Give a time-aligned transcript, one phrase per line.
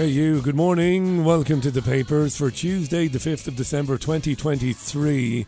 [0.00, 1.26] Hey, you, good morning.
[1.26, 5.44] Welcome to the papers for Tuesday, the 5th of December 2023.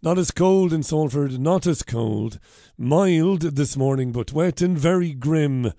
[0.00, 2.38] Not as cold in Salford, not as cold.
[2.78, 5.74] Mild this morning, but wet and very grim.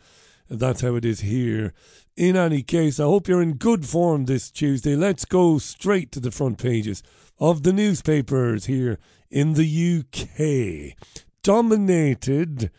[0.47, 1.73] That's how it is here.
[2.15, 4.95] In any case, I hope you're in good form this Tuesday.
[4.95, 7.01] Let's go straight to the front pages
[7.39, 8.99] of the newspapers here
[9.31, 10.95] in the UK.
[11.41, 12.69] Dominated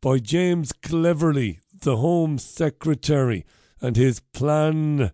[0.00, 3.44] by James Cleverly, the Home Secretary
[3.80, 5.12] and his plan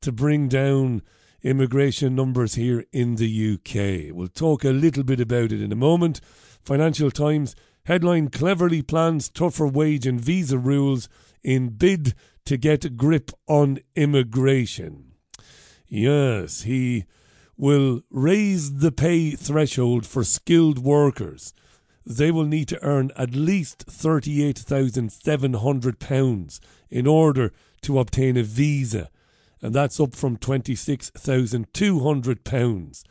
[0.00, 1.02] to bring down
[1.42, 4.14] immigration numbers here in the UK.
[4.14, 6.20] We'll talk a little bit about it in a moment.
[6.62, 7.54] Financial Times
[7.86, 11.08] headline Cleverly plans tougher wage and visa rules
[11.42, 12.14] in bid
[12.46, 15.12] to get grip on immigration.
[15.86, 17.04] Yes, he
[17.56, 21.52] will raise the pay threshold for skilled workers.
[22.06, 27.50] They will need to earn at least £38,700 in order
[27.84, 29.08] to obtain a visa,
[29.62, 33.04] and that's up from £26,200.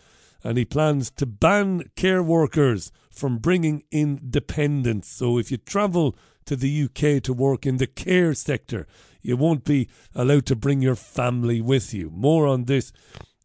[0.43, 5.07] And he plans to ban care workers from bringing in dependents.
[5.07, 8.85] So if you travel to the UK to work in the care sector,
[9.21, 12.09] you won't be allowed to bring your family with you.
[12.09, 12.91] More on this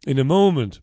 [0.07, 0.81] in a moment.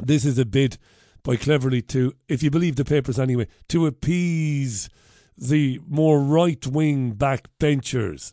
[0.00, 0.78] This is a bid
[1.22, 4.88] by Cleverly to, if you believe the papers anyway, to appease
[5.36, 8.32] the more right wing backbenchers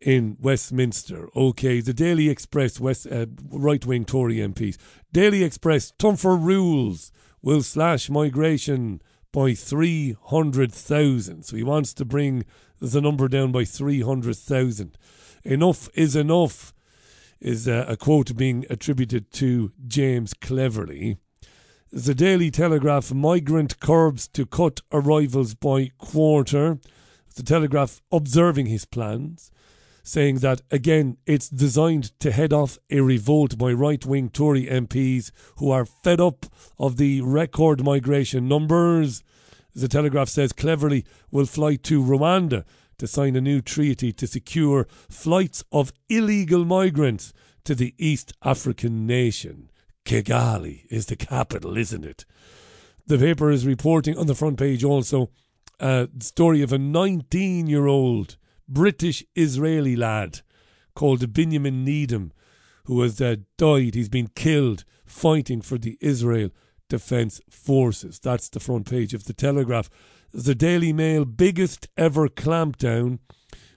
[0.00, 1.28] in Westminster.
[1.36, 4.76] Okay, the Daily Express, West uh, right wing Tory MPs.
[5.12, 9.00] Daily Express, tougher rules will slash migration
[9.32, 11.44] by 300,000.
[11.44, 12.44] So he wants to bring
[12.80, 14.96] the number down by 300,000.
[15.44, 16.74] Enough is enough,
[17.40, 21.18] is uh, a quote being attributed to James Cleverly.
[21.92, 26.78] The Daily Telegraph migrant curbs to cut arrivals by quarter.
[27.34, 29.50] The Telegraph observing his plans
[30.10, 35.30] saying that again it's designed to head off a revolt by right wing Tory MPs
[35.58, 36.46] who are fed up
[36.78, 39.22] of the record migration numbers.
[39.72, 42.64] The Telegraph says Cleverly will fly to Rwanda
[42.98, 47.32] to sign a new treaty to secure flights of illegal migrants
[47.64, 49.70] to the East African nation.
[50.04, 52.24] Kigali is the capital, isn't it?
[53.06, 55.30] The paper is reporting on the front page also
[55.78, 58.36] uh, a story of a 19 year old
[58.70, 60.42] British Israeli lad
[60.94, 62.32] called Benjamin Needham,
[62.84, 63.94] who has uh, died.
[63.94, 66.50] He's been killed fighting for the Israel
[66.88, 68.18] Defence Forces.
[68.20, 69.90] That's the front page of the Telegraph.
[70.32, 73.18] The Daily Mail biggest ever clampdown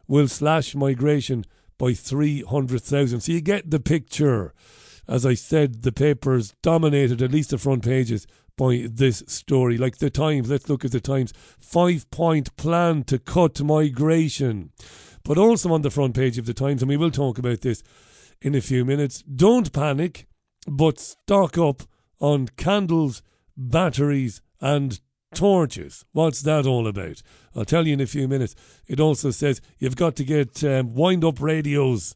[0.08, 1.46] will slash migration
[1.80, 3.22] by 300,000.
[3.22, 4.54] So you get the picture.
[5.08, 8.28] As I said, the papers dominated at least the front pages
[8.58, 9.78] by this story.
[9.78, 11.34] Like the Times, let's look at the Times.
[11.60, 14.72] Five point plan to cut migration.
[15.24, 17.82] But also on the front page of the Times, and we will talk about this
[18.42, 19.22] in a few minutes.
[19.22, 20.28] Don't panic,
[20.68, 21.84] but stock up
[22.20, 23.22] on candles,
[23.56, 25.00] batteries, and
[25.34, 26.06] torches.
[26.12, 27.22] What's that all about?
[27.56, 28.56] I'll tell you in a few minutes.
[28.88, 32.16] It also says you've got to get um, wind up radios.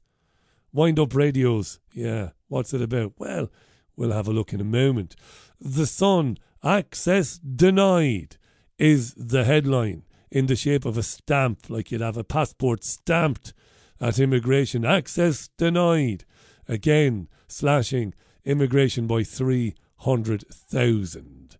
[0.71, 1.79] Wind up radios.
[1.93, 2.31] Yeah.
[2.47, 3.13] What's it about?
[3.17, 3.49] Well,
[3.97, 5.15] we'll have a look in a moment.
[5.59, 8.37] The Sun, access denied,
[8.77, 13.53] is the headline in the shape of a stamp, like you'd have a passport stamped
[13.99, 14.85] at immigration.
[14.85, 16.23] Access denied.
[16.67, 18.13] Again, slashing
[18.45, 21.57] immigration by 300,000.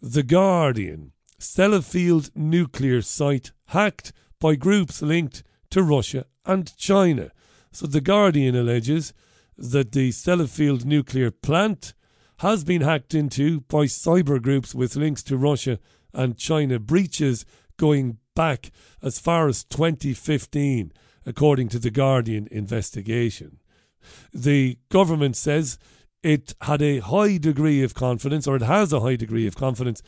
[0.00, 7.30] The Guardian, Sellafield nuclear site hacked by groups linked to Russia and China.
[7.72, 9.12] So the Guardian alleges
[9.58, 11.92] that the Sellafield nuclear plant
[12.38, 15.80] has been hacked into by cyber groups with links to Russia
[16.14, 17.44] and China, breaches
[17.76, 18.70] going back
[19.02, 20.92] as far as 2015,
[21.26, 23.58] according to the Guardian investigation.
[24.32, 25.78] The government says
[26.22, 30.02] it had a high degree of confidence, or it has a high degree of confidence,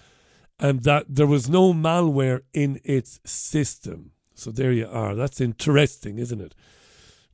[0.59, 4.13] and that there was no malware in its system.
[4.35, 5.15] So there you are.
[5.15, 6.55] That's interesting, isn't it?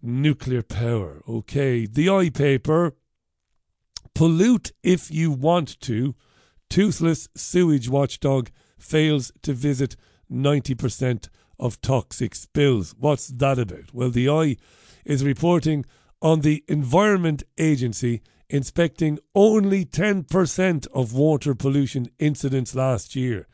[0.03, 1.23] Nuclear power.
[1.29, 1.87] Okay.
[1.87, 2.95] The I paper
[4.17, 6.15] Pollute if you want to.
[6.71, 8.49] Toothless sewage watchdog
[8.79, 9.95] fails to visit
[10.33, 11.29] 90%
[11.59, 12.95] of toxic spills.
[12.99, 13.93] What's that about?
[13.93, 14.57] Well, the Eye
[15.05, 15.85] is reporting
[16.23, 23.47] on the Environment Agency inspecting only 10% of water pollution incidents last year,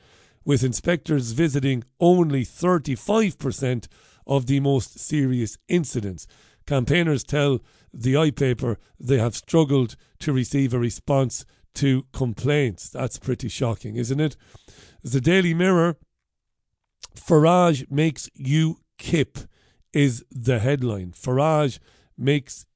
[0.44, 3.88] with inspectors visiting only 35%
[4.26, 6.26] of the most serious incidents.
[6.66, 7.60] Campaigners tell
[7.92, 12.88] the I paper they have struggled to receive a response to complaints.
[12.88, 14.36] That's pretty shocking, isn't it?
[15.02, 15.96] The Daily Mirror
[17.14, 19.38] Farage makes you kip
[19.92, 21.12] is the headline.
[21.12, 21.78] Farage
[22.16, 22.66] makes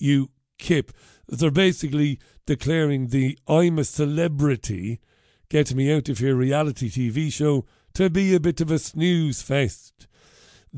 [0.00, 0.90] UKIP.
[1.28, 5.00] They're basically declaring the I'm a celebrity,
[5.48, 7.64] get me out of here reality TV show
[7.94, 10.05] to be a bit of a snooze fest.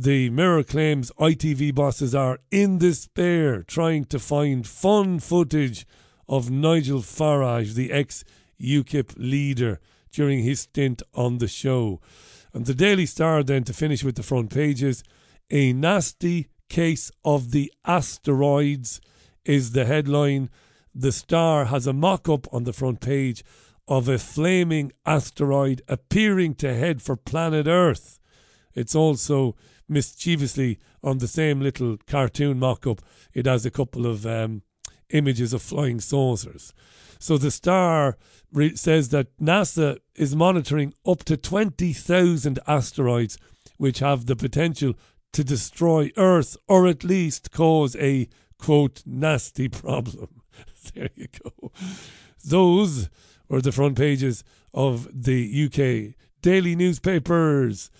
[0.00, 5.88] The Mirror claims ITV bosses are in despair trying to find fun footage
[6.28, 8.22] of Nigel Farage, the ex
[8.62, 9.80] UKIP leader,
[10.12, 12.00] during his stint on the show.
[12.54, 15.02] And the Daily Star, then, to finish with the front pages,
[15.50, 19.00] a nasty case of the asteroids
[19.44, 20.48] is the headline.
[20.94, 23.42] The Star has a mock up on the front page
[23.88, 28.20] of a flaming asteroid appearing to head for planet Earth.
[28.76, 29.56] It's also
[29.88, 33.00] mischievously on the same little cartoon mock up,
[33.32, 34.62] it has a couple of um,
[35.10, 36.72] images of flying saucers.
[37.18, 38.16] So the Star
[38.52, 43.38] re- says that NASA is monitoring up to 20,000 asteroids
[43.76, 44.94] which have the potential
[45.32, 50.42] to destroy Earth or at least cause a quote nasty problem.
[50.94, 51.72] there you go.
[52.44, 53.08] Those
[53.48, 54.44] were the front pages
[54.74, 57.90] of the UK daily newspapers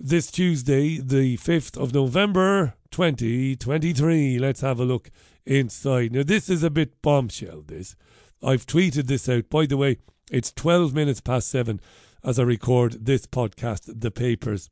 [0.00, 4.38] this Tuesday, the 5th of November 2023.
[4.38, 5.10] Let's have a look
[5.44, 6.12] inside.
[6.12, 7.96] Now, this is a bit bombshell, this.
[8.42, 9.50] I've tweeted this out.
[9.50, 9.98] By the way,
[10.30, 11.80] it's 12 minutes past seven
[12.22, 14.70] as I record this podcast, The Papers.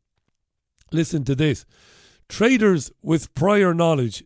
[0.92, 1.66] Listen to this.
[2.28, 4.24] Traders with prior knowledge,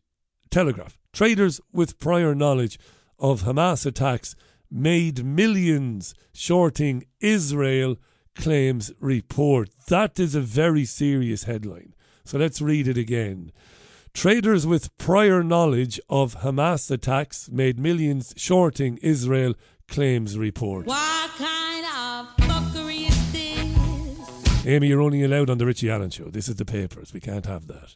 [0.50, 2.78] Telegraph, traders with prior knowledge
[3.18, 4.34] of Hamas attacks
[4.70, 7.96] made millions shorting Israel
[8.34, 9.70] claims report.
[9.88, 11.94] That is a very serious headline.
[12.24, 13.52] So let's read it again.
[14.12, 19.54] Traders with prior knowledge of Hamas attacks made millions shorting Israel
[19.88, 20.86] claims report.
[20.86, 24.66] What kind of fuckery is this?
[24.66, 26.24] Amy, you're only allowed on the Richie Allen show.
[26.24, 27.12] This is the papers.
[27.12, 27.94] We can't have that.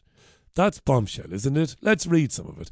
[0.55, 1.75] That's bombshell, isn't it?
[1.81, 2.69] Let's read some of it.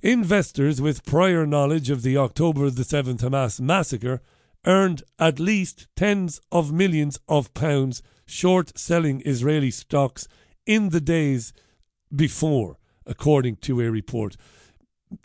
[0.00, 4.22] Investors with prior knowledge of the October the 7th Hamas massacre
[4.66, 10.26] earned at least tens of millions of pounds short selling Israeli stocks
[10.66, 11.52] in the days
[12.14, 12.76] before,
[13.06, 14.36] according to a report.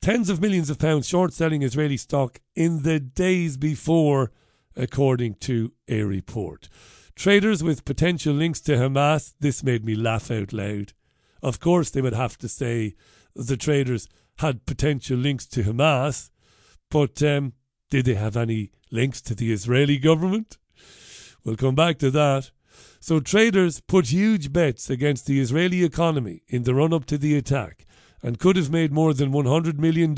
[0.02, 4.32] Tens of millions of pounds short selling Israeli stock in the days before,
[4.76, 6.70] according to a report.
[7.16, 10.94] Traders with potential links to Hamas, this made me laugh out loud.
[11.42, 12.96] Of course, they would have to say
[13.36, 14.08] the traders
[14.38, 16.30] had potential links to Hamas,
[16.90, 17.54] but um,
[17.90, 20.58] did they have any links to the Israeli government?
[21.44, 22.52] We'll come back to that.
[23.00, 27.36] So, traders put huge bets against the Israeli economy in the run up to the
[27.36, 27.88] attack
[28.22, 30.16] and could have made more than $100 million,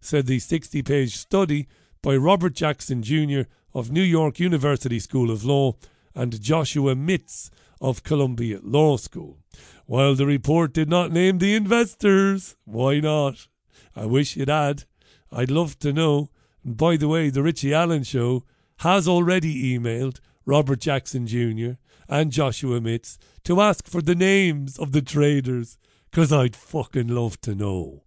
[0.00, 1.68] said the 60 page study
[2.02, 3.42] by Robert Jackson Jr.
[3.72, 5.76] of New York University School of Law
[6.14, 7.50] and Joshua Mitts
[7.80, 9.38] of Columbia Law School.
[9.86, 13.46] While the report did not name the investors, why not?
[13.94, 14.84] I wish it had.
[15.30, 16.30] I'd love to know.
[16.64, 18.44] By the way, the Richie Allen Show
[18.78, 21.72] has already emailed Robert Jackson Jr.
[22.08, 25.78] and Joshua Mitts to ask for the names of the traders,
[26.10, 28.04] because I'd fucking love to know.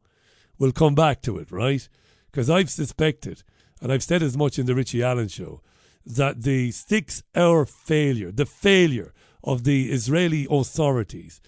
[0.58, 1.88] We'll come back to it, right?
[2.32, 3.44] Because I've suspected,
[3.82, 5.62] and I've said as much in the Richie Allen Show,
[6.06, 9.14] that the six hour failure, the failure
[9.44, 11.42] of the Israeli authorities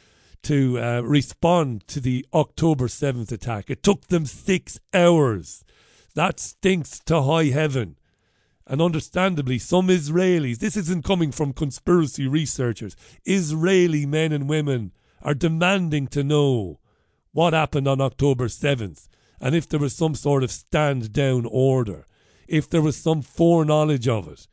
[0.43, 5.63] to uh, respond to the October 7th attack, it took them six hours
[6.17, 7.95] that stinks to high heaven.
[8.65, 15.35] And understandably, some Israelis, this isn't coming from conspiracy researchers, Israeli men and women are
[15.35, 16.79] demanding to know
[17.33, 19.07] what happened on October 7th
[19.39, 22.07] and if there was some sort of stand down order,
[22.47, 24.47] if there was some foreknowledge of it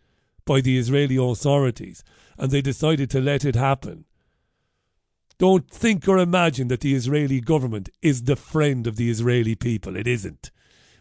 [0.45, 2.05] by the Israeli authorities
[2.37, 4.05] and they decided to let it happen.
[5.39, 9.97] Don't think or imagine that the Israeli government is the friend of the Israeli people.
[9.97, 10.51] It isn't.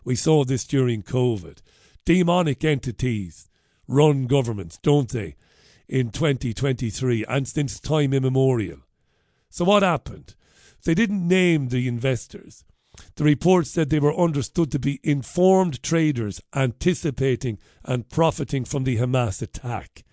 [0.04, 1.60] We saw this during COVID.
[2.06, 3.50] Demonic entities
[3.88, 5.36] run governments, don't they,
[5.88, 8.80] in 2023 and since time immemorial.
[9.50, 10.36] So, what happened?
[10.84, 12.66] They didn't name the investors.
[13.16, 18.98] The report said they were understood to be informed traders anticipating and profiting from the
[18.98, 20.04] Hamas attack.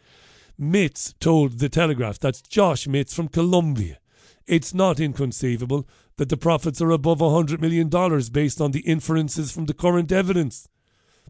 [0.56, 3.98] Mitts told The Telegraph, that's Josh Mitts from Columbia.
[4.46, 7.88] It's not inconceivable that the profits are above $100 million
[8.32, 10.68] based on the inferences from the current evidence.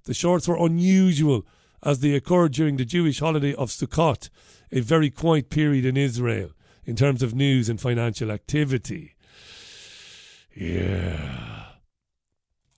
[0.05, 1.47] The shorts were unusual
[1.83, 4.31] as they occurred during the Jewish holiday of Sukkot,
[4.73, 6.51] a very quiet period in Israel
[6.85, 9.15] in terms of news and financial activity.
[10.55, 11.67] Yeah.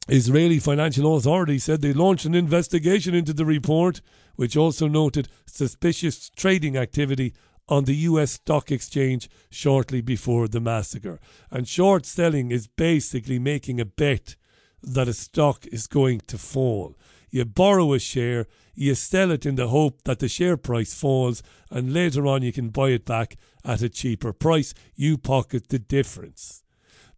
[0.08, 4.00] Israeli financial authorities said they launched an investigation into the report,
[4.36, 7.32] which also noted suspicious trading activity
[7.68, 11.20] on the US stock exchange shortly before the massacre.
[11.50, 14.36] And short selling is basically making a bet
[14.82, 16.96] that a stock is going to fall.
[17.30, 21.42] You borrow a share, you sell it in the hope that the share price falls,
[21.70, 24.74] and later on you can buy it back at a cheaper price.
[24.94, 26.62] You pocket the difference.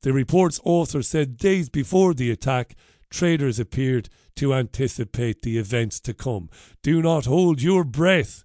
[0.03, 2.77] The report's author said days before the attack,
[3.11, 6.51] traders appeared to anticipate the events to come.
[6.83, 8.44] Do not hold your breath.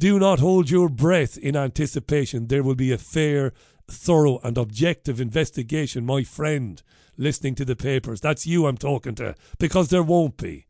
[0.00, 2.46] Do not hold your breath in anticipation.
[2.46, 3.52] There will be a fair,
[3.86, 6.82] thorough, and objective investigation, my friend
[7.18, 8.18] listening to the papers.
[8.22, 9.34] That's you I'm talking to.
[9.58, 10.64] Because there won't be.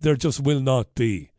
[0.00, 1.30] There just will not be.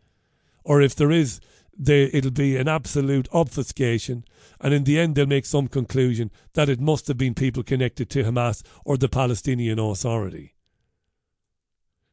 [0.64, 1.42] Or if there is,
[1.76, 4.24] they, it'll be an absolute obfuscation.
[4.60, 8.08] And in the end, they'll make some conclusion that it must have been people connected
[8.12, 10.54] to Hamas or the Palestinian Authority.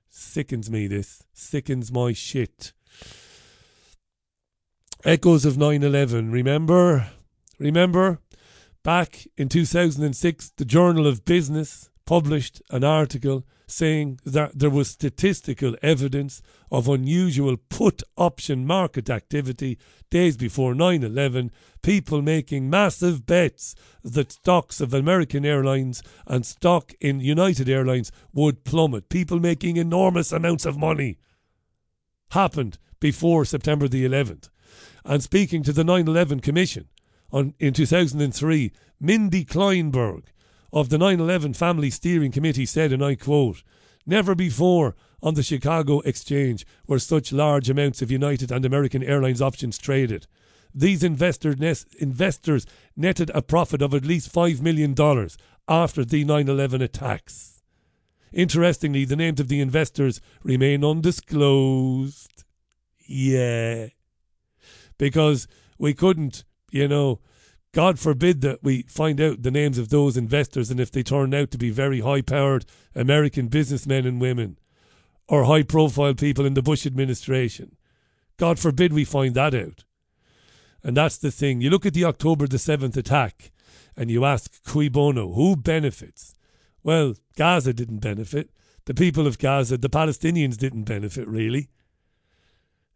[0.08, 1.24] Sickens me, this.
[1.34, 2.72] Sickens my shit.
[5.04, 6.32] Echoes of 9 11.
[6.32, 7.10] Remember?
[7.60, 8.18] Remember?
[8.82, 15.76] Back in 2006, the Journal of Business published an article saying that there was statistical
[15.82, 19.78] evidence of unusual put option market activity
[20.10, 26.92] days before 9 11, people making massive bets that stocks of American Airlines and stock
[27.00, 29.08] in United Airlines would plummet.
[29.08, 31.18] People making enormous amounts of money.
[32.32, 34.48] Happened before September the 11th.
[35.04, 36.88] And speaking to the 9 11 Commission
[37.30, 40.24] on, in 2003, Mindy Kleinberg,
[40.72, 43.62] of the 9 11 Family Steering Committee said, and I quote,
[44.06, 49.42] Never before on the Chicago Exchange were such large amounts of United and American Airlines
[49.42, 50.26] options traded.
[50.74, 51.54] These investor
[51.98, 52.66] investors
[52.96, 54.94] netted a profit of at least $5 million
[55.66, 57.62] after the 9 11 attacks.
[58.32, 62.44] Interestingly, the names of the investors remain undisclosed.
[63.06, 63.88] Yeah.
[64.98, 65.46] Because
[65.78, 67.20] we couldn't, you know,
[67.72, 71.34] God forbid that we find out the names of those investors and if they turn
[71.34, 72.64] out to be very high powered
[72.94, 74.58] American businessmen and women
[75.28, 77.76] or high profile people in the Bush administration.
[78.38, 79.84] God forbid we find that out.
[80.82, 81.60] And that's the thing.
[81.60, 83.50] You look at the October the 7th attack
[83.96, 86.34] and you ask, cui bono, who benefits?
[86.82, 88.50] Well, Gaza didn't benefit.
[88.86, 91.68] The people of Gaza, the Palestinians didn't benefit, really.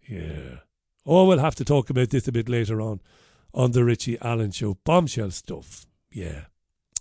[0.08, 0.60] Yeah.
[1.04, 3.00] Oh, we'll have to talk about this a bit later on
[3.54, 4.78] on the Richie Allen show.
[4.84, 5.86] Bombshell stuff.
[6.10, 6.46] Yeah.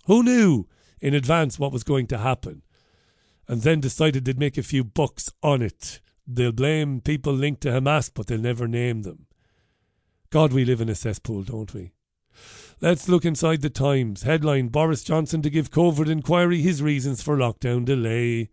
[0.06, 0.66] Who knew
[1.00, 2.62] in advance what was going to happen?
[3.48, 6.00] And then decided they'd make a few bucks on it.
[6.26, 9.26] They'll blame people linked to Hamas, but they'll never name them.
[10.30, 11.92] God, we live in a cesspool, don't we?
[12.80, 14.22] Let's look inside the Times.
[14.22, 18.50] Headline Boris Johnson to give COVID inquiry his reasons for lockdown delay.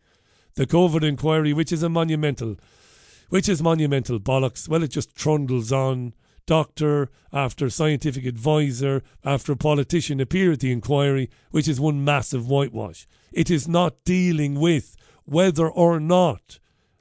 [0.55, 2.57] The COVID inquiry, which is a monumental,
[3.29, 4.67] which is monumental bollocks.
[4.67, 6.13] Well, it just trundles on
[6.49, 13.07] doctor, after scientific advisor, after politician appear at the inquiry, which is one massive whitewash.
[13.31, 14.95] It is not dealing with
[15.25, 16.57] whether or not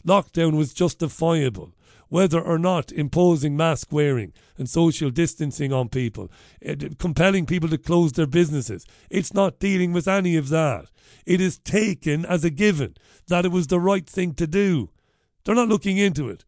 [0.06, 1.72] lockdown was justifiable,
[2.10, 6.30] whether or not imposing mask wearing and social distancing on people,
[6.60, 8.84] eh, compelling people to close their businesses.
[9.08, 10.90] It's not dealing with any of that.
[11.24, 12.96] It is taken as a given
[13.28, 14.90] that it was the right thing to do.
[15.44, 16.44] They're not looking into it.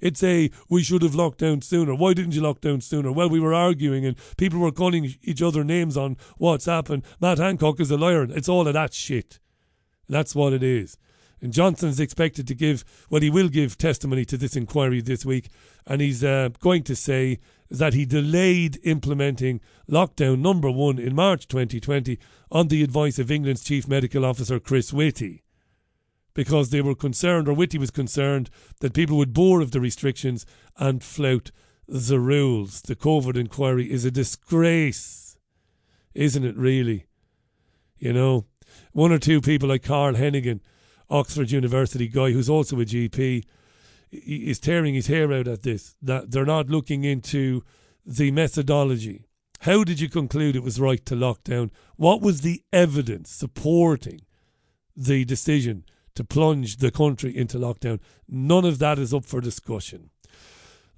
[0.00, 1.94] It's a we should have locked down sooner.
[1.94, 3.12] Why didn't you lock down sooner?
[3.12, 7.38] Well, we were arguing and people were calling each other names on WhatsApp and Matt
[7.38, 8.24] Hancock is a liar.
[8.24, 9.38] It's all of that shit.
[10.08, 10.98] That's what it is.
[11.40, 15.48] And Johnson's expected to give, well, he will give testimony to this inquiry this week,
[15.84, 21.48] and he's uh, going to say that he delayed implementing lockdown number one in March
[21.48, 22.16] 2020
[22.52, 25.42] on the advice of England's Chief Medical Officer Chris Whitty
[26.34, 30.46] because they were concerned, or Whitty was concerned, that people would bore of the restrictions
[30.76, 31.50] and flout
[31.86, 32.82] the rules.
[32.82, 35.36] The COVID inquiry is a disgrace,
[36.14, 37.06] isn't it, really?
[37.98, 38.46] You know,
[38.92, 40.60] one or two people like Carl Heneghan,
[41.10, 43.44] Oxford University guy, who's also a GP,
[44.10, 47.62] is tearing his hair out at this, that they're not looking into
[48.04, 49.26] the methodology.
[49.60, 51.70] How did you conclude it was right to lock down?
[51.96, 54.22] What was the evidence supporting
[54.96, 58.00] the decision to plunge the country into lockdown.
[58.28, 60.10] None of that is up for discussion.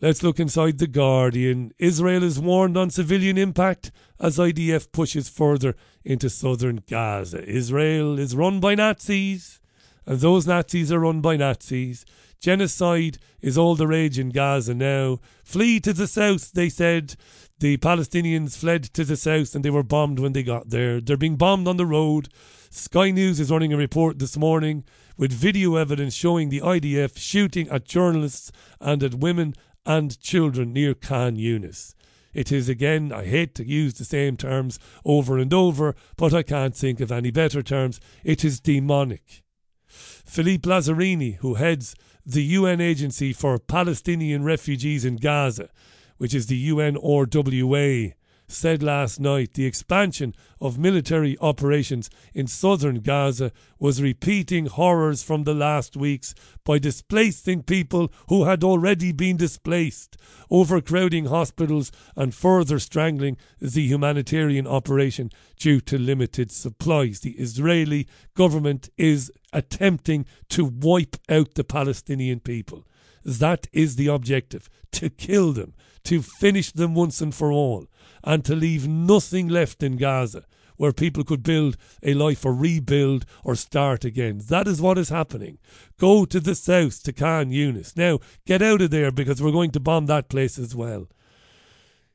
[0.00, 1.72] Let's look inside The Guardian.
[1.78, 3.90] Israel is warned on civilian impact
[4.20, 7.42] as IDF pushes further into southern Gaza.
[7.48, 9.60] Israel is run by Nazis,
[10.04, 12.04] and those Nazis are run by Nazis.
[12.40, 15.20] Genocide is all the rage in Gaza now.
[15.42, 17.16] Flee to the south, they said.
[17.60, 21.00] The Palestinians fled to the south and they were bombed when they got there.
[21.00, 22.28] They're being bombed on the road.
[22.68, 24.84] Sky News is running a report this morning
[25.16, 29.54] with video evidence showing the IDF shooting at journalists and at women
[29.86, 31.94] and children near Khan Yunis.
[32.32, 36.42] It is again, I hate to use the same terms over and over, but I
[36.42, 38.00] can't think of any better terms.
[38.24, 39.44] It is demonic.
[39.86, 41.94] Philippe Lazzarini, who heads
[42.26, 45.68] the UN Agency for Palestinian Refugees in Gaza,
[46.16, 48.14] which is the UNRWA,
[48.46, 55.44] said last night the expansion of military operations in southern Gaza was repeating horrors from
[55.44, 56.34] the last weeks
[56.64, 60.16] by displacing people who had already been displaced,
[60.50, 67.20] overcrowding hospitals, and further strangling the humanitarian operation due to limited supplies.
[67.20, 72.86] The Israeli government is attempting to wipe out the Palestinian people.
[73.24, 77.86] That is the objective to kill them, to finish them once and for all
[78.22, 80.44] and to leave nothing left in Gaza
[80.76, 84.40] where people could build a life or rebuild or start again.
[84.48, 85.58] That is what is happening.
[85.98, 87.96] Go to the south, to Khan Yunis.
[87.96, 91.08] Now, get out of there because we're going to bomb that place as well.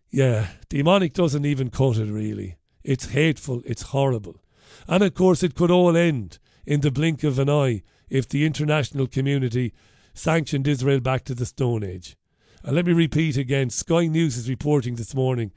[0.09, 2.57] Yeah, demonic doesn't even cut it really.
[2.83, 4.41] It's hateful, it's horrible.
[4.87, 8.45] And of course, it could all end in the blink of an eye if the
[8.45, 9.73] international community
[10.13, 12.15] sanctioned Israel back to the Stone Age.
[12.63, 15.51] And let me repeat again Sky News is reporting this morning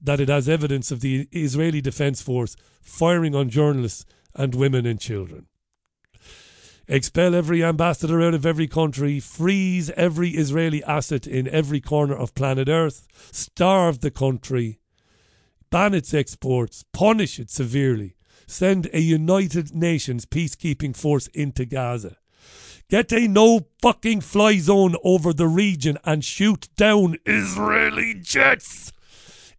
[0.00, 5.00] that it has evidence of the Israeli Defense Force firing on journalists and women and
[5.00, 5.46] children.
[6.86, 12.34] Expel every ambassador out of every country, freeze every Israeli asset in every corner of
[12.34, 14.80] planet Earth, starve the country,
[15.70, 22.18] ban its exports, punish it severely, send a United Nations peacekeeping force into Gaza.
[22.94, 28.92] Get a no fucking fly zone over the region and shoot down Israeli jets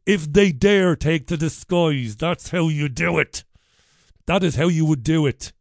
[0.06, 2.16] if they dare take to the skies.
[2.16, 3.44] That's how you do it.
[4.26, 5.52] That is how you would do it.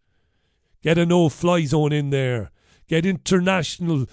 [0.84, 2.52] Get a no fly zone in there.
[2.86, 4.06] Get international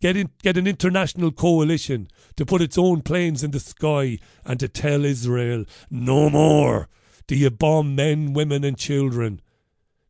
[0.00, 4.58] get in, get an international coalition to put its own planes in the sky and
[4.60, 6.88] to tell Israel no more
[7.26, 9.42] do you bomb men, women and children.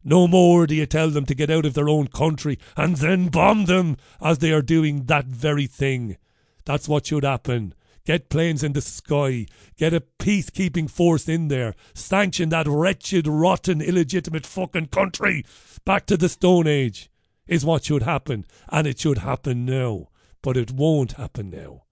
[0.05, 3.29] No more do you tell them to get out of their own country and then
[3.29, 6.17] bomb them as they are doing that very thing.
[6.65, 7.75] That's what should happen.
[8.05, 9.47] Get planes in the sky.
[9.77, 11.75] Get a peacekeeping force in there.
[11.93, 15.45] Sanction that wretched, rotten, illegitimate fucking country
[15.85, 17.11] back to the Stone Age
[17.47, 18.47] is what should happen.
[18.71, 20.09] And it should happen now.
[20.41, 21.83] But it won't happen now.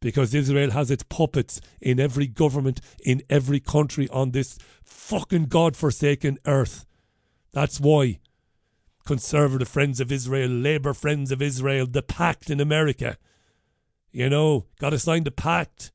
[0.00, 6.38] Because Israel has its puppets in every government, in every country on this fucking God-forsaken
[6.46, 6.86] earth.
[7.52, 8.20] That's why.
[9.04, 13.16] Conservative Friends of Israel, Labour Friends of Israel, the AIPAC in America
[14.12, 15.92] you know, got to sign the pact.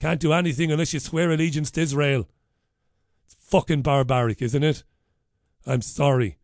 [0.00, 2.28] Can't do anything unless you swear allegiance to Israel.
[3.24, 4.84] It's fucking barbaric, isn't it?
[5.66, 6.38] I'm sorry.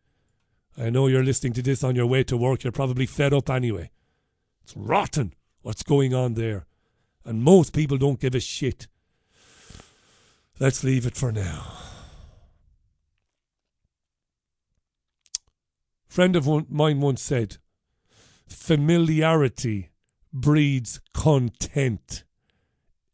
[0.78, 2.64] I know you're listening to this on your way to work.
[2.64, 3.90] You're probably fed up anyway.
[4.62, 6.66] It's rotten what's going on there.
[7.24, 8.86] And most people don't give a shit.
[10.58, 11.89] Let's leave it for now.
[16.10, 17.58] Friend of mine once said,
[18.48, 19.90] familiarity
[20.32, 22.24] breeds content.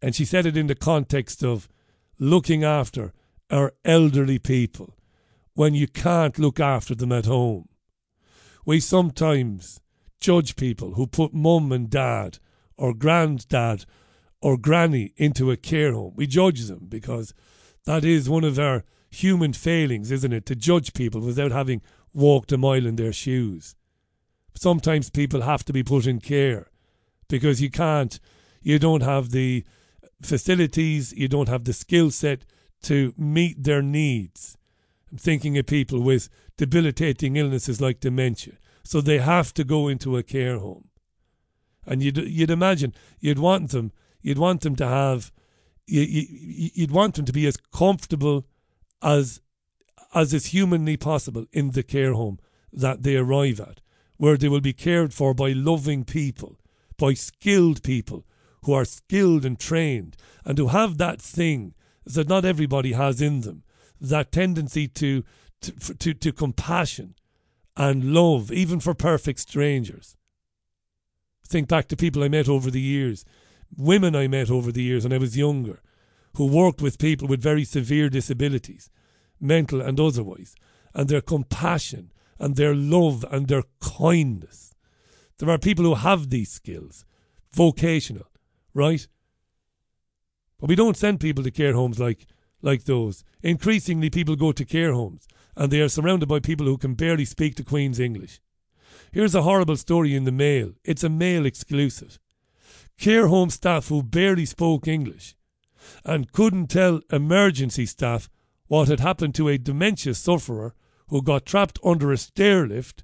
[0.00, 1.68] And she said it in the context of
[2.18, 3.12] looking after
[3.50, 4.96] our elderly people
[5.52, 7.68] when you can't look after them at home.
[8.64, 9.78] We sometimes
[10.18, 12.38] judge people who put mum and dad
[12.78, 13.84] or granddad
[14.40, 16.14] or granny into a care home.
[16.16, 17.34] We judge them because
[17.84, 20.46] that is one of our human failings, isn't it?
[20.46, 21.82] To judge people without having
[22.16, 23.76] walked a mile in their shoes.
[24.54, 26.70] Sometimes people have to be put in care
[27.28, 28.18] because you can't,
[28.62, 29.64] you don't have the
[30.22, 32.46] facilities, you don't have the skill set
[32.82, 34.56] to meet their needs.
[35.12, 38.54] I'm thinking of people with debilitating illnesses like dementia.
[38.82, 40.88] So they have to go into a care home.
[41.84, 45.32] And you'd, you'd imagine, you'd want them, you'd want them to have,
[45.86, 48.46] you, you, you'd want them to be as comfortable
[49.02, 49.40] as,
[50.16, 52.38] as is humanly possible in the care home
[52.72, 53.80] that they arrive at,
[54.16, 56.58] where they will be cared for by loving people
[56.98, 58.24] by skilled people
[58.62, 61.74] who are skilled and trained and who have that thing
[62.04, 63.62] that not everybody has in them
[64.00, 65.22] that tendency to
[65.60, 67.14] to, to, to compassion
[67.76, 70.16] and love, even for perfect strangers.
[71.46, 73.24] Think back to people I met over the years,
[73.76, 75.80] women I met over the years when I was younger,
[76.36, 78.90] who worked with people with very severe disabilities,
[79.40, 80.54] mental and otherwise,
[80.94, 84.66] and their compassion and their love and their kindness
[85.38, 87.04] there are people who have these skills,
[87.52, 88.26] vocational,
[88.72, 89.06] right?
[90.58, 92.26] But we don't send people to care homes like
[92.62, 93.22] like those.
[93.42, 97.26] Increasingly, people go to care homes and they are surrounded by people who can barely
[97.26, 98.40] speak the Queen's English.
[99.12, 100.72] Here's a horrible story in the Mail.
[100.84, 102.18] It's a Mail exclusive.
[102.98, 105.36] Care home staff who barely spoke English
[106.04, 108.30] and couldn't tell emergency staff
[108.68, 110.74] what had happened to a dementia sufferer
[111.08, 113.02] who got trapped under a stair lift,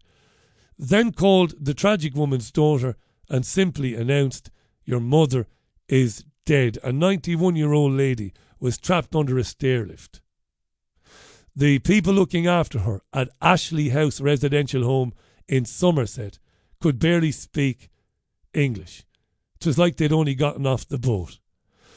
[0.79, 2.97] then called the tragic woman's daughter
[3.29, 4.51] and simply announced,
[4.85, 5.47] Your mother
[5.89, 6.79] is dead.
[6.83, 10.21] A 91 year old lady was trapped under a stair lift.
[11.55, 15.13] The people looking after her at Ashley House residential home
[15.49, 16.39] in Somerset
[16.81, 17.91] could barely speak
[18.55, 19.05] English.
[19.61, 21.39] It was like they'd only gotten off the boat.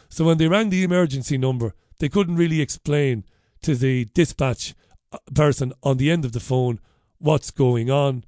[0.09, 3.23] So when they rang the emergency number, they couldn't really explain
[3.65, 4.75] to the dispatch
[5.11, 6.79] uh, person on the end of the phone
[7.17, 8.23] what's going on.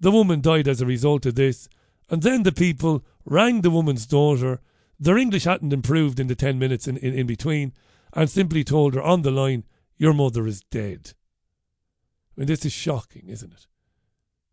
[0.00, 1.68] The woman died as a result of this,
[2.08, 4.60] and then the people rang the woman's daughter.
[4.98, 7.74] Their English hadn't improved in the 10 minutes in, in, in between,
[8.14, 9.64] and simply told her on the line,
[9.98, 11.12] Your mother is dead.
[12.34, 13.66] I mean, this is shocking, isn't it?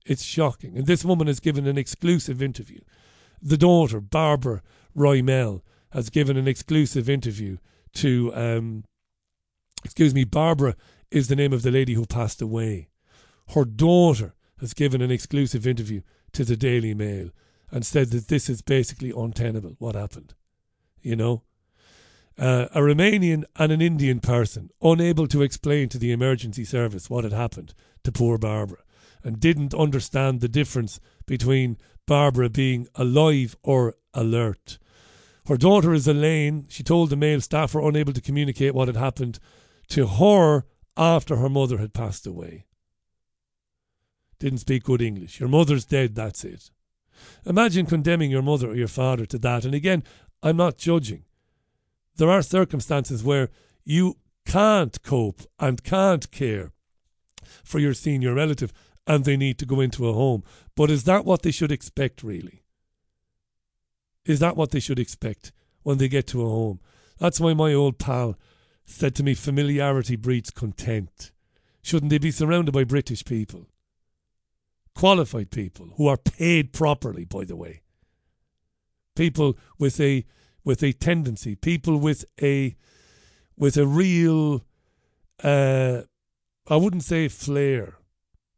[0.06, 0.78] It's shocking.
[0.78, 2.82] And this woman has given an exclusive interview.
[3.42, 4.62] The daughter, Barbara
[4.96, 5.62] Roymel,
[5.92, 7.58] has given an exclusive interview
[7.94, 8.84] to, um,
[9.84, 10.76] excuse me, Barbara
[11.12, 12.90] is the name of the lady who passed away.
[13.50, 16.02] Her daughter has given an exclusive interview
[16.34, 17.30] to the Daily Mail
[17.72, 20.34] and said that this is basically untenable, what happened.
[21.02, 21.44] You know?
[22.38, 27.24] Uh, a Romanian and an Indian person unable to explain to the emergency service what
[27.24, 28.84] had happened to poor Barbara
[29.24, 34.78] and didn't understand the difference between Barbara being alive or alert.
[35.48, 36.66] Her daughter is Elaine.
[36.70, 39.40] She told the Mail staff were unable to communicate what had happened
[39.89, 42.65] to her after her mother had passed away.
[44.39, 45.39] Didn't speak good English.
[45.39, 46.69] Your mother's dead, that's it.
[47.45, 49.65] Imagine condemning your mother or your father to that.
[49.65, 50.04] And again,
[50.43, 51.23] I'm not judging.
[52.17, 53.50] There are circumstances where
[53.84, 56.71] you can't cope and can't care
[57.63, 58.73] for your senior relative
[59.06, 60.43] and they need to go into a home.
[60.76, 62.63] But is that what they should expect, really?
[64.26, 65.52] Is that what they should expect
[65.84, 66.82] when they get to a home?
[67.17, 68.38] That's why my old pal
[68.88, 71.32] said to me, familiarity breeds contempt.
[71.84, 73.67] Shouldn't they be surrounded by British people?
[74.95, 77.82] Qualified people who are paid properly, by the way.
[79.15, 80.26] People with a
[80.63, 82.76] with a tendency, people with a
[83.56, 84.65] with a real
[85.43, 86.02] uh,
[86.67, 87.97] I wouldn't say flair,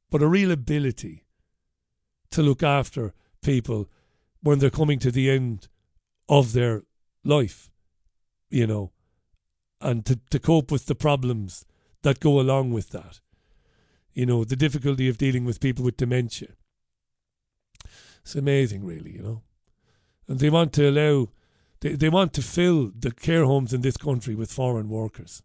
[0.10, 1.26] but a real ability
[2.32, 3.90] to look after people
[4.42, 5.68] when they're coming to the end
[6.28, 6.84] of their
[7.24, 7.70] life,
[8.50, 8.92] you know,
[9.82, 11.66] and to, to cope with the problems
[12.02, 13.20] that go along with that.
[14.14, 16.50] You know, the difficulty of dealing with people with dementia.
[18.22, 19.44] It's amazing, really, you know.
[20.28, 21.30] And they want to allow,
[21.80, 25.44] they, they want to fill the care homes in this country with foreign workers.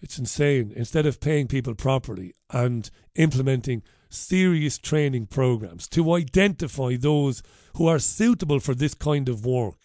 [0.00, 0.72] It's insane.
[0.76, 7.42] Instead of paying people properly and implementing serious training programs to identify those
[7.76, 9.78] who are suitable for this kind of work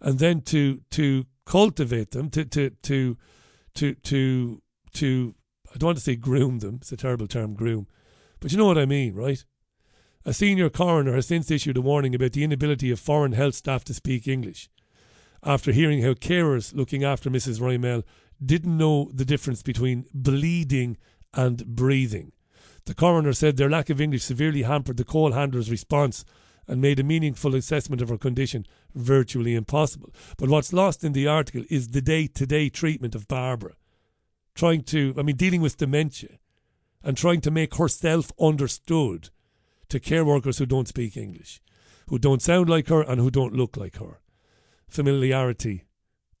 [0.00, 3.16] and then to to cultivate them to to to
[3.74, 5.34] to to, to
[5.74, 7.86] I don't want to say groom them, it's a terrible term groom.
[8.40, 9.44] But you know what I mean, right?
[10.24, 13.84] A senior coroner has since issued a warning about the inability of foreign health staff
[13.84, 14.68] to speak English
[15.42, 17.60] after hearing how carers looking after Mrs.
[17.60, 18.04] Roymel
[18.44, 20.96] didn't know the difference between bleeding
[21.34, 22.32] and breathing.
[22.84, 26.24] The coroner said their lack of English severely hampered the call handler's response
[26.68, 30.10] and made a meaningful assessment of her condition virtually impossible.
[30.38, 33.72] But what's lost in the article is the day to day treatment of Barbara.
[34.54, 36.38] Trying to, I mean, dealing with dementia
[37.02, 39.30] and trying to make herself understood
[39.88, 41.60] to care workers who don't speak English,
[42.08, 44.20] who don't sound like her and who don't look like her.
[44.88, 45.86] Familiarity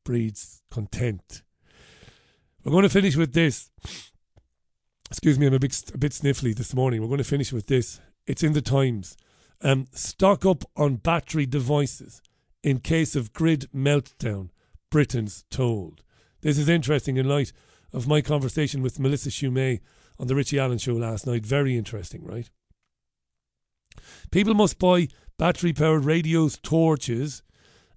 [0.04, 1.42] breeds contempt.
[2.64, 3.70] We're going to finish with this.
[5.10, 7.00] Excuse me, I'm a, bit a bit sniffly this morning.
[7.00, 8.00] We're going to finish with this.
[8.26, 9.16] It's in the Times.
[9.62, 12.20] Um, stock up on battery devices
[12.62, 14.50] in case of grid meltdown,
[14.90, 16.02] Britain's told.
[16.40, 17.52] This is interesting in light
[17.92, 19.80] of my conversation with Melissa Shumay
[20.18, 21.46] on the Richie Allen show last night.
[21.46, 22.50] Very interesting, right?
[24.30, 27.42] People must buy battery powered radios, torches,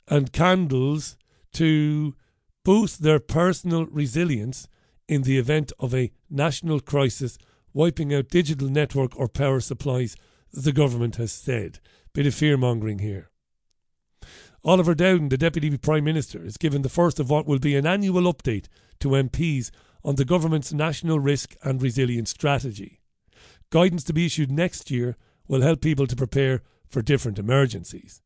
[0.08, 1.17] and candles
[1.54, 2.15] to
[2.63, 4.67] boost their personal resilience
[5.08, 7.38] in the event of a national crisis
[7.73, 10.15] wiping out digital network or power supplies,
[10.56, 11.80] the government has said.
[12.13, 13.30] Bit of fear mongering here.
[14.63, 17.86] Oliver Dowden, the Deputy Prime Minister, is given the first of what will be an
[17.86, 18.68] annual update
[19.00, 19.70] to MPs
[20.04, 23.02] on the government's National Risk and Resilience Strategy.
[23.70, 28.22] Guidance to be issued next year will help people to prepare for different emergencies.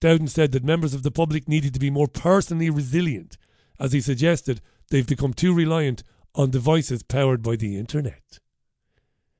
[0.00, 3.36] Dowden said that members of the public needed to be more personally resilient
[3.80, 6.02] as he suggested they've become too reliant
[6.34, 8.38] on devices powered by the internet.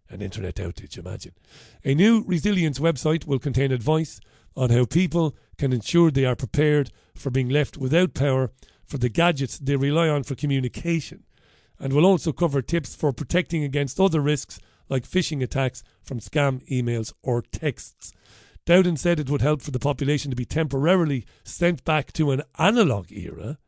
[0.08, 1.32] An internet outage, imagine.
[1.84, 4.20] A new resilience website will contain advice
[4.56, 8.52] on how people can ensure they are prepared for being left without power
[8.84, 11.24] for the gadgets they rely on for communication
[11.78, 16.66] and will also cover tips for protecting against other risks like phishing attacks from scam
[16.70, 18.12] emails or texts.
[18.64, 22.42] Dowden said it would help for the population to be temporarily sent back to an
[22.58, 23.58] analogue era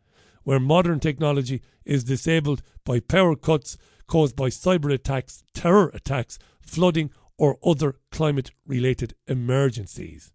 [0.45, 3.77] where modern technology is disabled by power cuts
[4.09, 10.33] caused by cyber attacks, terror attacks, flooding, or other climate related emergencies.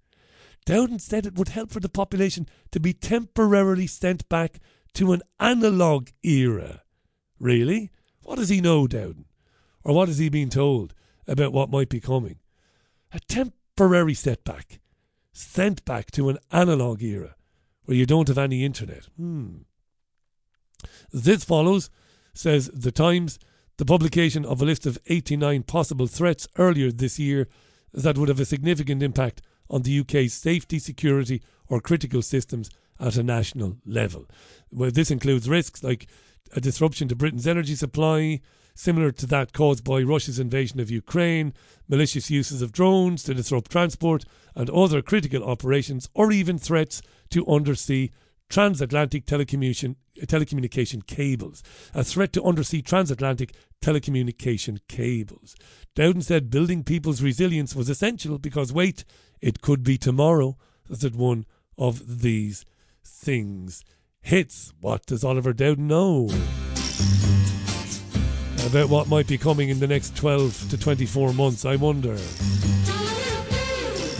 [0.65, 4.59] Dowden said it would help for the population to be temporarily sent back
[4.93, 6.83] to an analogue era.
[7.39, 7.91] Really?
[8.21, 9.25] What does he know, Dowden?
[9.83, 10.93] Or what has he been told
[11.27, 12.37] about what might be coming?
[13.11, 14.79] A temporary setback,
[15.33, 17.35] sent back to an analogue era
[17.85, 19.07] where you don't have any internet.
[19.17, 19.63] Hmm.
[21.11, 21.89] This follows,
[22.33, 23.39] says The Times,
[23.77, 27.47] the publication of a list of 89 possible threats earlier this year
[27.93, 33.15] that would have a significant impact on the UK's safety, security, or critical systems at
[33.15, 34.27] a national level.
[34.71, 36.07] Well, this includes risks like
[36.55, 38.41] a disruption to Britain's energy supply,
[38.75, 41.53] similar to that caused by Russia's invasion of Ukraine,
[41.87, 47.47] malicious uses of drones to disrupt transport and other critical operations, or even threats to
[47.47, 48.11] undersea
[48.49, 51.63] transatlantic telecommunication, telecommunication cables.
[51.93, 55.55] A threat to undersea transatlantic telecommunication cables.
[55.95, 59.03] Dowden said building people's resilience was essential because, wait,
[59.41, 60.57] it could be tomorrow
[60.89, 61.45] that one
[61.77, 62.65] of these
[63.03, 63.83] things
[64.21, 64.73] hits.
[64.79, 66.29] What does Oliver Dowden know?
[68.65, 72.17] About what might be coming in the next 12 to 24 months, I wonder.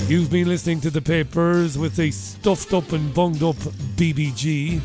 [0.08, 3.56] You've been listening to the papers with a stuffed up and bunged up
[3.96, 4.82] BBG.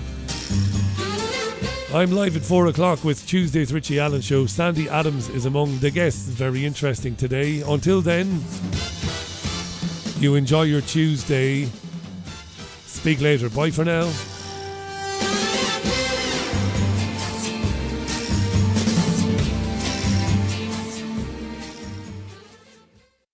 [1.94, 4.44] I'm live at 4 o'clock with Tuesday's Richie Allen show.
[4.44, 6.28] Sandy Adams is among the guests.
[6.28, 7.62] Very interesting today.
[7.62, 8.44] Until then,
[10.20, 11.66] you enjoy your Tuesday.
[12.84, 13.48] Speak later.
[13.48, 14.12] Bye for now.